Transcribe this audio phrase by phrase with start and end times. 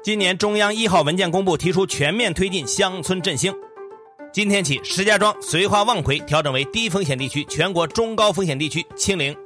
[0.00, 3.52] 今年中央一号文件公布，提出全面推进乡村振兴。
[4.32, 9.36] 今天起，石家庄、绥化、望奎调整为低风险地区，全国中高风险地区清零。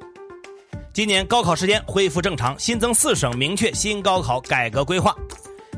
[0.93, 5.17] 今年高考时间恢复正常，新增四省明确新高考改革规划。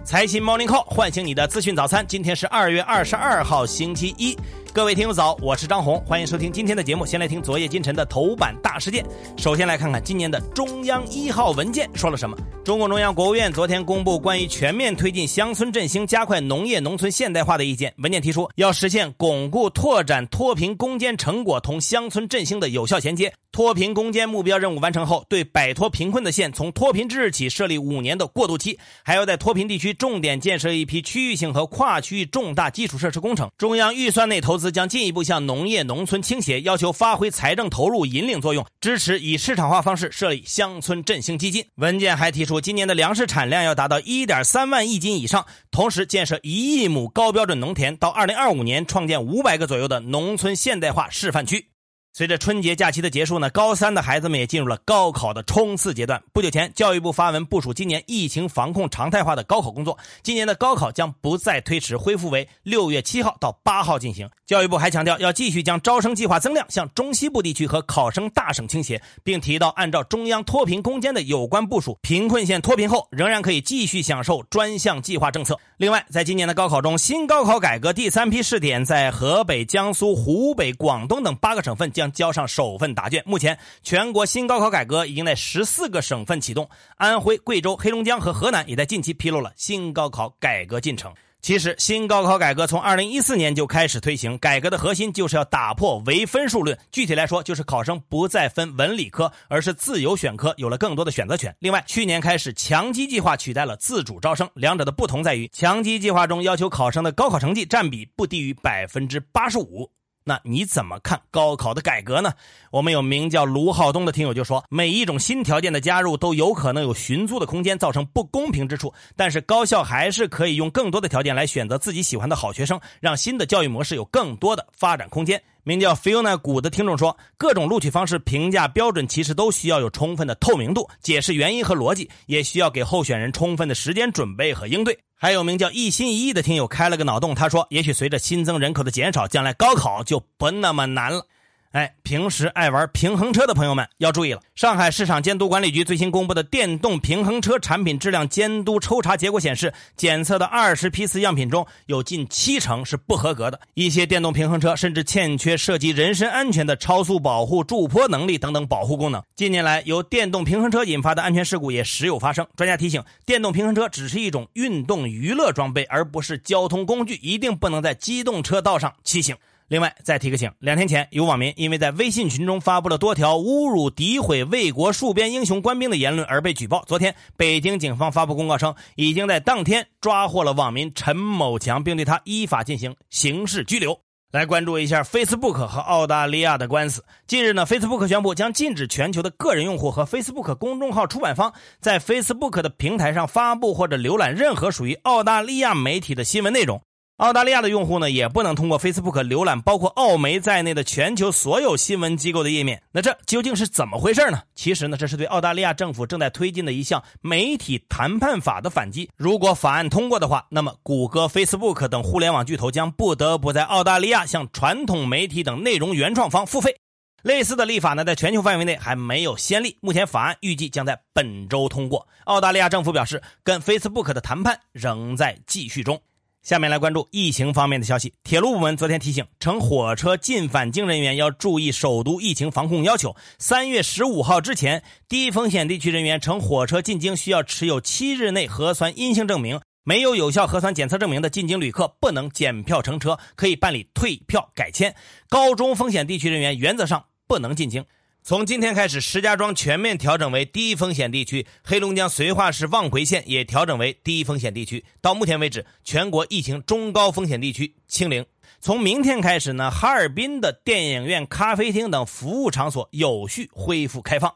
[0.05, 2.05] 财新 Morning Call 唤醒你的资讯早餐。
[2.07, 4.37] 今天是二月二十二号，星期一。
[4.75, 7.07] 各位听友早，我是张红，欢迎收听今天的节目。
[7.07, 9.07] 先来听昨夜今晨的头版大事件。
[9.37, 12.37] 首先来看看今年的中央一号文件说了什么。
[12.65, 17.95] 中共中央、国务院昨天公布关于全面推进乡村振兴、加快农业农村现代化的意见。
[17.99, 23.33] 文件提出，要实现巩固拓展脱贫攻坚成果同乡村振兴的有效衔接。
[23.53, 33.49] 脱贫攻坚目标任务完成后，对摆脱贫困的县从脱贫之日起设立五年的过渡期，还要在脱贫地区重点建设一批区域性和跨区域重大基础设施工程。
[33.57, 41.65] 中央预算内投资将进一步向农业农村倾斜，要求发挥财政投入引领作用，支持以市场化方式设立乡村振兴基金。
[41.77, 51.74] 文件还提出，今年的粮食产量要达到一点三万亿斤以上，同时建设一亿亩高标准农田，到二零二五年创建五百个左右的农村现代化示范区。
[52.17, 56.23] 随着春节假期的结束呢，高三的孩子们也进入了高考的冲刺阶段。
[56.33, 64.31] 不久前，教育部发文部署今年疫情防控常态化的高考工作，今年的高考将不再推迟，恢复为六月七号到八号进行。
[64.47, 75.59] 教育部还强调，要继续将招生计划增量向中西部地区和考生大省倾斜，并提到按照中央脱贫攻坚的有关部署，贫困县脱贫后仍然可以继续享受专项计划政策。
[75.79, 82.04] 另外，在今年的高考中，新高考改革第三批试点在河北、江苏、湖北、广东等八个省份将。
[82.05, 83.23] 将交上首份答卷。
[83.25, 91.13] 目前，全国新高考改革已经在十四个省份启动，安徽、贵州、黑龙江和河南也在近期披露了新高考改革进程。
[91.41, 96.79] 其实，新高考改革从二零一四年就开始推行，改革的核心就是要打破唯分数论。
[96.91, 101.55] 具体来说，就是考生不再分文理科，而是自由选科，有了更多的选择权。
[101.59, 109.91] 另外，去年开始，强基计划取代了自主招生，两者的不同在于，强基计划中要求考生的高考成绩占比不低于百分之八十五。
[110.27, 112.33] 那你怎么看高考的改革呢？
[112.71, 118.95] 我们有名叫卢浩东的听友就说，每一种新条件的加入都有可能有寻租的空间，造成不公平之处。
[119.17, 125.43] 但是高校还是可以用更多的条件来选择自己喜欢的好学生，让新的教育模式有更多的发展空间。
[125.65, 134.99] 名叫 Fiona 古的听众说，各种录取方式评价标准其实都需要有充分的透明度，解释原因和逻辑，也需要给候选人充分的时间准备和应对。
[135.17, 141.27] 还有名叫一心一意的听友开了个脑洞，他说：“也许随着新增人口的减少，将来高考就不那么难了。”
[141.75, 144.41] 哎，平时爱玩平衡车的朋友们要注意了。
[144.55, 153.59] 上海市场监督管理局最新公布的电动平衡车产品质量监督抽查结果显示，检测的二十批次样品中有近七成是不合格的。
[153.75, 159.21] 一些电动平衡车甚至欠缺涉及人身安全的超速保护、助坡能力等等保护功能。
[159.35, 162.47] 近年来，由电动平衡车引发的安全事故也时有发生。
[162.55, 169.37] 专家提醒，电动平衡车只是一种运动娱乐装备，而不是交通工具，一定不能在机动车道上骑行。
[169.67, 176.85] 另外，再提个醒：两天前，有网民因为在微信群中发布了多条侮辱、诋毁卫国戍边英雄官兵的言论而被举报。
[176.87, 183.99] 昨天，北京警方发布公告称，已经在当天抓获了网民陈某强，并对他依法进行刑事拘留。
[184.33, 187.05] 来关注一下 Facebook 和澳大利亚的官司。
[187.27, 196.83] 近日呢，Facebook 宣布将禁止全球的个人用户和 Facebook 公众号出版方在 Facebook 的平台上发布或者浏览任何属于澳大利亚媒体的新闻内容。
[197.19, 202.83] 澳大利亚的用户呢，也不能通过 Facebook 浏览包括澳媒在内的全球所有新闻机构的页面。
[202.91, 204.43] 那这究竟是怎么回事呢？
[204.57, 209.09] 其实呢，这是对澳大利亚政府正在推进的一项媒体谈判法的反击。
[209.17, 216.75] 如果法案通过的话，那么谷歌、Facebook 等互联网巨头将不得不在澳大利亚向传统媒体等内容原创方付费。
[217.23, 219.79] 类似的立法呢，在全球范围内还没有先例。
[219.81, 222.09] 目前法案预计将在本周通过。
[222.25, 226.03] 澳大利亚政府表示，跟 Facebook 的谈判仍在继续中。
[226.45, 228.13] 下面来关注疫情方面的消息。
[228.23, 233.17] 铁路部门昨天提醒，乘火车进返京人员要注意首都疫情防控要求。
[233.39, 239.59] 三月十五号之前，低风险地区人员乘火车进京需要持有七日内核酸阴性证明。
[239.85, 244.95] 没有有效核酸检测证明的进京旅客不能检票乘车，可以办理退票改签。
[245.31, 247.87] 高中风险地区人员原则上不能进京。
[248.27, 254.83] 从今天开始，石家庄全面调整为低风险地区，黑龙江绥化市望奎县也调整为低风险地区。
[255.03, 258.25] 到目前为止，全国疫情中高风险地区清零。
[258.61, 264.35] 从明天开始呢，哈尔滨的电影院、咖啡厅等服务场所有序恢复开放。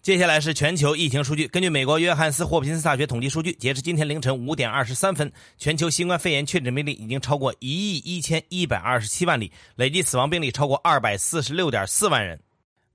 [0.00, 1.48] 接下来是全球疫情数据。
[1.48, 12.38] 根据美国约翰斯霍普金斯大学统计数据，截至今天凌晨五点二十三分，全球新冠肺炎确诊病例已经超过一亿一千一百二十七万例，累计死亡病例超过二百四十六点四万人。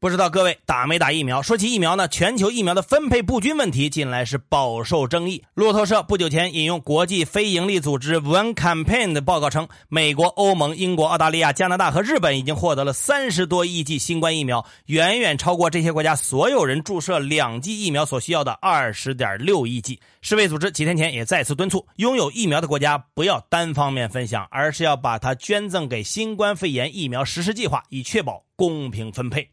[0.02, 1.42] 不知道各位打没打疫苗？
[1.42, 5.44] 说起疫苗呢，全球疫苗的分配不均问题近来是饱受争议。
[5.54, 20.00] 路透社不久前引用国际非营利组织 One Campaign 的报告称，美国、欧盟、英国、澳大利亚、加拿大和日本已经获得了三十多亿剂新冠疫苗，远远超过这些国家所有人注射两剂疫苗所需要的二十点六亿剂。
[20.22, 29.46] 世卫组织几天前也再次敦促拥有疫苗的国家不要单方面分享，而是要把它捐赠给新冠肺炎疫苗实施计划，以确保公平分配。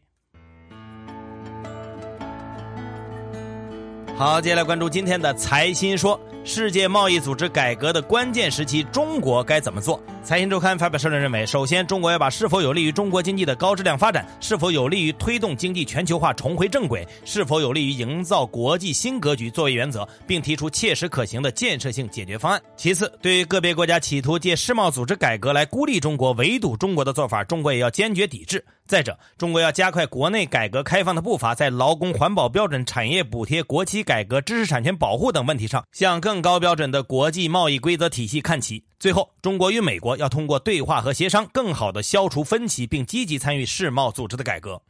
[4.17, 6.19] 好，接下来关注今天的财新说。
[6.43, 10.01] 世界贸易组织改革的关键时期，中国该怎么做？
[10.27, 22.61] 财新周刊发表社论认为，首先，中国要把是否有利于中国经济的高质量发展，是否有利于推动经济全球化重回正轨，是否有利于营造国际新格局作为原则，并提出切实可行的建设性解决方案。
[22.75, 28.65] 其次，对于个别国家企图借世贸组织改革来孤立中国、围堵中国的做法，中国也要坚决抵制。
[28.85, 38.83] 再者，中国要加快国内改革开放的步伐，在劳工、环保标准、产业补贴、国企改革、知识产权保护等问题上，向更高标准的国际贸易规则体系看齐。
[38.97, 44.81] 最后，中国与美国要通过对话和协商，更好的消除分歧，并积极参与世贸组织的改革。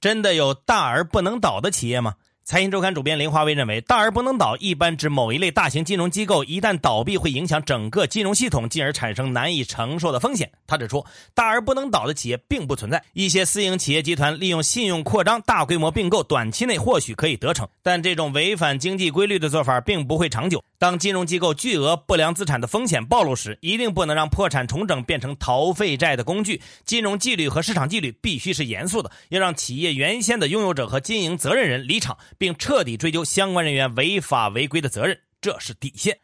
[0.00, 2.14] 真的有大而不能倒的企业吗？
[2.48, 10.50] 财新周刊主编林华威认为，大而不能倒一般指某一类大型金融机构一旦倒闭，会影响整个金融系统，进而产生难以承受的风险。
[10.66, 11.04] 他指出，
[11.34, 13.04] 大而不能倒的企业并不存在。
[13.12, 20.64] 一些私营企业集团利用信用扩张、大规模并购，短期内或许可以得逞，但这种违反经济规律的做法并不会长久。
[20.78, 26.62] 当金融机构巨额不良资产的风险暴露时，一定不能让破产重整变成逃废债的工具。
[26.86, 32.16] 金融纪律和市场纪律必须是严肃的，要让企业原先的拥有者和经营责任人离场。
[32.38, 36.18] 并彻底追究相关人员违法违规的责任，这是底线。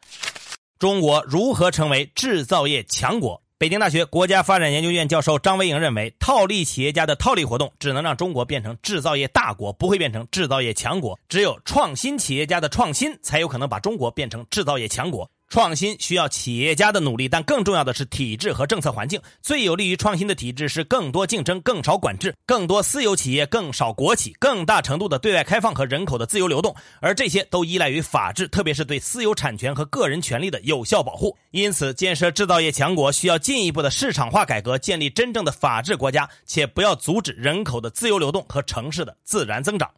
[0.79, 3.43] 中国如何成为制造业强国？
[3.57, 11.19] 北京大学国家发展研究院教授张维迎认为，套利企业家的套利活动只能让中国变成制造业大国，不会变成制造业强国。
[11.29, 15.31] 只有创新企业家的创新，才有可能把中国变成制造业强国。
[15.49, 19.21] 创新需要企业家的努力，但更重要的是体制和政策环境。
[19.41, 26.75] 最有利于创新的体制是更多竞争、更少管制、更多私有企业、更少国企、更大程度的对外开放和人口的自由流动。
[27.01, 31.37] 而这些都依赖于法治，特别是对私有产权和个人权利的有效保护。
[31.53, 39.89] 因此，建设制造业强国需要进一步的市场化改革，建立真正的法治国家，且不要阻止人口的自由流动和城市的自然增长。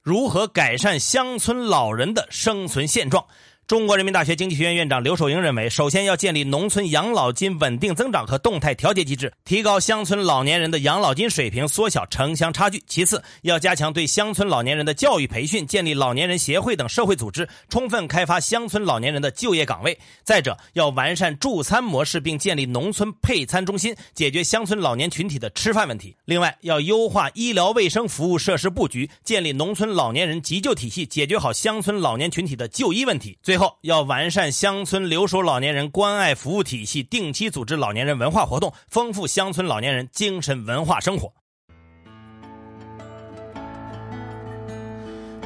[0.00, 3.26] 如何改善乡村老人的生存现状？
[3.68, 12.82] 中国人民大学经济学院院长刘守英认为，首先要建立农村养老金稳定增长和动态调节机制，提高乡村老年人的养老金水平，缩小城乡差距。
[12.86, 19.98] 其次，要加强对乡村老年人的教育培训，建立老年人协会等社会组织，充分开发乡村老年人的就业岗位。
[20.24, 26.16] 再者，要完善助餐模式，并建立农村配餐中心，解决乡村老年群体的吃饭问题。
[26.24, 33.36] 另外，要优化医疗卫生服务设施布局，建立农村老年人急救体系，解决好乡村老年群体的就医问题。
[33.42, 41.32] 最后要完善乡村留守老年人关爱服务体系，定期组织老年人文化活动，丰富乡村老年人精神文化生活。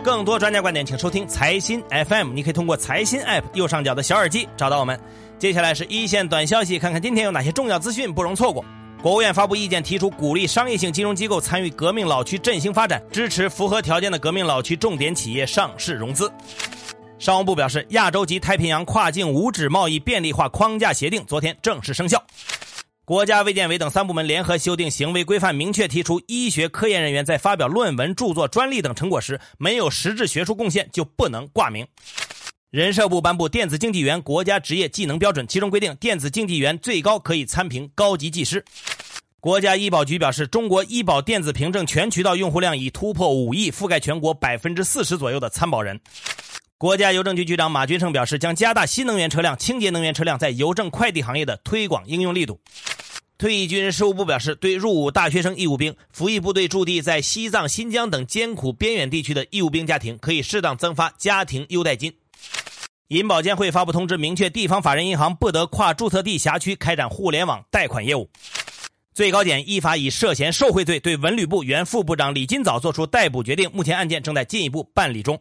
[0.05, 2.33] 更多专家观点，请收听财新 FM。
[2.33, 4.99] 你可以通过财新 App 右上角的小耳机找到我们。
[5.39, 8.65] 接下来是一线短消息，看看今天有哪些重要资讯不容错过。
[9.01, 16.31] 国务院发布意见，提出鼓励商业性金融机构参与革命老区振兴发展，支持符合条件的革命老区重点企业上市融资。
[17.23, 22.21] 商务部表示，亚洲及太平洋跨境无纸贸易便利化框架协定昨天正式生效。
[23.05, 31.87] 国家卫健委等三部门联合修订行为规范，明确提出，医学科研人员在发表论文、著作、专利等成果时，没有实质学术贡献就不能挂名。
[32.73, 38.65] 人社部颁布电子竞技员国家职业技能标准，其中规定，电子竞技员最高可以参评高级技师。
[39.39, 46.01] 国家医保局表示，中国医保电子凭证全渠道用户量已突破五亿，覆盖全国百分之四十左右的参保人。
[46.83, 52.61] 国家邮政局局长马军胜表示，将加大新能源车辆、清洁能源车辆在邮政快递行业的推广应用力度。
[53.39, 62.13] 退役军人事务部表示，对入伍大学生义务兵、服役部队驻地在西藏、新疆等艰苦边远地区的义务兵家庭，可以适当增发家庭优待金。
[63.07, 68.29] 银保监会发布通知，明确地方法人银行不得跨注册地辖区开展互联网贷款业务。
[69.15, 75.39] 最高检依法以涉嫌受贿罪对文旅部原副部长李金早作出逮捕决定，目前案件正在进一步办理中。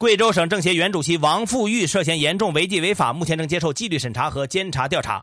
[0.00, 5.22] 贵州省政协原主席王富玉涉嫌严重违纪违法，目前正接受纪律审查和监察调查。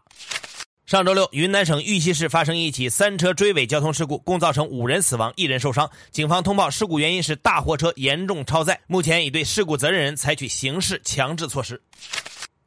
[0.85, 5.89] 上周六，云南省玉溪市发生一起三车追尾交通事故，共造成五人死亡、一人受伤。
[6.11, 11.81] 警方通报事故原因是大货车严重超载，目前已对事故责任人采取刑事强制措施。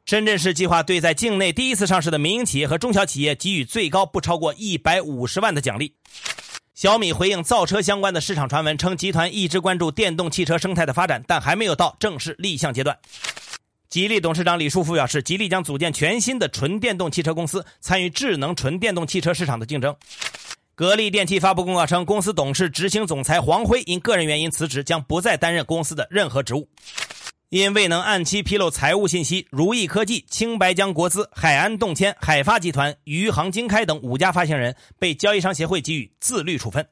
[0.03, 5.93] 深圳市计划对在境内第一次上市的民营企业和中小企业给予最高不超过一百五十万的奖励。
[6.81, 12.97] 小米回应造车相关的市场传闻，称集团一直关注电动汽车生态的发展，但还没有到正式立项阶段。
[13.87, 19.95] 吉利董事长李书福表示，吉利将组建全新的纯电动汽车公司，参与智能纯电动汽车市场的竞争。
[20.73, 26.67] 格力电器发布公告称，公司董事、执行总裁黄辉因个人原因辞职，将不再担任公司的任何职务。
[27.51, 36.87] 因未能按期披露财务信息，如意科技、青白江国资、海安动迁、海发集团、余杭经开等五家发行人被交易商协会给予自律处分。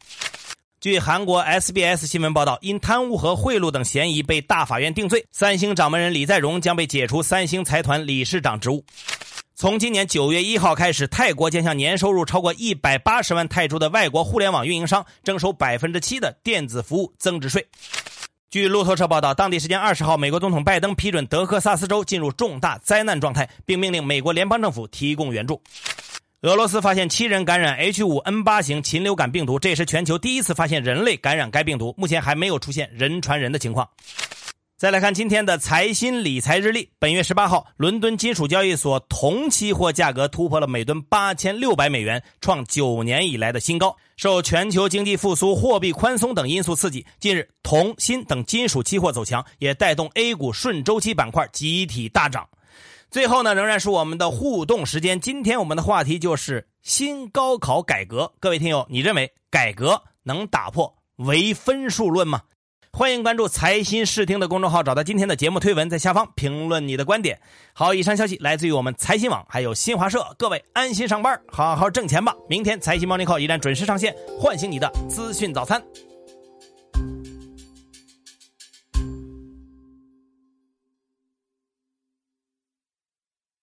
[0.81, 8.83] 据韩国 SBS 新闻报道，因贪污和贿赂等嫌疑被大法院定罪，三星掌门人李在镕将被解除三星财团理事长职务。
[9.55, 17.65] 从今年九月一号开始，泰国将向年收入超过一百八十万泰铢的外国互联网运营商征收百分之七的电子服务增值税。
[18.51, 25.61] 据路透社报道，当地时间二十号，美国总统拜登批准德克萨斯州进入重大灾难状态，并命令美国联邦政府提供援助。
[26.41, 33.87] 俄罗斯发现七人感染 H5N8 型禽流感病毒，这也是全球第一次发现人类感染该病毒，目前还没有出现人传人的情况。
[34.79, 36.89] 再来看今天的财新理财日历。
[36.99, 43.97] 本月十八号，伦敦金属交易所铜期货价格突破了每吨八千六百美元，创九年以来的新高。
[44.15, 52.47] 受全球经济复苏、货币宽松等因素刺激，近日铜、锌等金属期货走强，也带动 A 股顺周期板块集体大涨。
[53.11, 55.19] 最后呢，仍然是我们的互动时间。
[55.19, 58.31] 今天我们的话题就是新高考改革。
[58.39, 62.43] 各位听友，你认为改革能打破唯分数论吗？
[62.99, 67.39] 欢迎关注财新视听的公众号，找到今天的节目推文，在下方评论你的观点。
[67.71, 70.35] 好，以上消息来自于我们财新网，还有新华社。
[70.37, 72.35] 各位安心上班，好好挣钱吧。
[72.49, 75.81] 明天财新 Morning Call 依然准时上线，唤醒你的资讯早餐。